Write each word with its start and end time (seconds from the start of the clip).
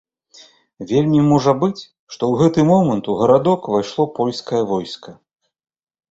Вельмі 0.91 1.19
можа 1.31 1.51
быць, 1.63 1.81
што 2.13 2.23
ў 2.31 2.39
гэты 2.39 2.63
момант 2.69 3.09
у 3.13 3.17
гарадок 3.19 3.59
увайшло 3.73 4.07
польскае 4.21 4.63
войска. 4.71 5.09